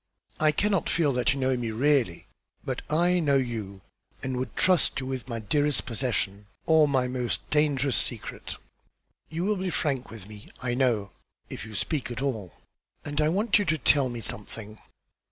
I 0.39 0.51
cannot 0.51 0.89
feel 0.89 1.13
that 1.13 1.31
you 1.31 1.39
know 1.39 1.55
me 1.55 1.69
really; 1.69 2.25
but 2.65 2.81
I 2.89 3.19
know 3.19 3.35
you, 3.35 3.81
and 4.23 4.35
would 4.37 4.55
trust 4.55 4.99
you 4.99 5.05
with 5.05 5.27
my 5.29 5.37
dearest 5.37 5.85
possession, 5.85 6.47
or 6.65 6.87
my 6.87 7.07
most 7.07 7.47
dangerous 7.51 7.97
secret. 7.97 8.55
You 9.29 9.43
will 9.45 9.57
be 9.57 9.69
frank 9.69 10.09
with 10.09 10.27
me, 10.27 10.49
I 10.59 10.73
know, 10.73 11.11
if 11.51 11.67
you 11.67 11.75
speak 11.75 12.09
at 12.09 12.19
all; 12.19 12.55
and 13.05 13.21
I 13.21 13.29
want 13.29 13.59
you 13.59 13.65
to 13.65 13.77
tell 13.77 14.09
me 14.09 14.21
something." 14.21 14.79